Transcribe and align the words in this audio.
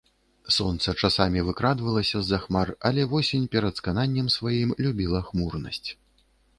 Сонца 0.55 0.93
часамі 1.05 1.43
выкрадвалася 1.49 2.17
з-за 2.23 2.41
хмар, 2.47 2.73
але 2.91 3.07
восень, 3.13 3.47
перад 3.59 3.73
скананнем 3.85 4.35
сваім, 4.41 4.69
любіла 4.85 5.19
хмурнасць. 5.31 5.89